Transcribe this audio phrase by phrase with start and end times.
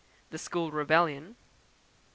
[0.39, 1.35] The School rebellion; 2.